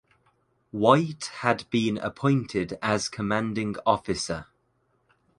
White 0.71 1.25
had 1.41 1.69
been 1.69 1.99
appointed 1.99 2.75
as 2.81 3.07
commanding 3.07 3.75
officer. 3.85 4.47